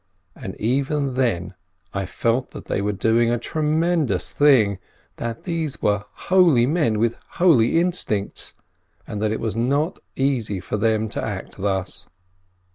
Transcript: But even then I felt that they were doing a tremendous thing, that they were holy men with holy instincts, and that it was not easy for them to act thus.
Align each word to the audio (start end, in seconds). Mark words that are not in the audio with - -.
But 0.33 0.59
even 0.59 1.13
then 1.13 1.53
I 1.93 2.07
felt 2.07 2.49
that 2.53 2.65
they 2.65 2.81
were 2.81 2.91
doing 2.91 3.29
a 3.29 3.37
tremendous 3.37 4.31
thing, 4.31 4.79
that 5.17 5.43
they 5.43 5.67
were 5.79 6.05
holy 6.13 6.65
men 6.65 6.97
with 6.97 7.17
holy 7.33 7.79
instincts, 7.79 8.55
and 9.05 9.21
that 9.21 9.31
it 9.31 9.39
was 9.39 9.55
not 9.55 9.99
easy 10.15 10.59
for 10.59 10.77
them 10.77 11.07
to 11.09 11.23
act 11.23 11.57
thus. 11.57 12.07